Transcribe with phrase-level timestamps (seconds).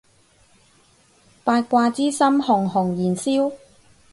[1.43, 3.53] 八卦之心熊熊燃燒